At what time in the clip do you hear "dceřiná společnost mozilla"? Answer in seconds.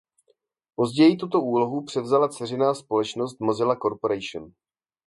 2.29-3.75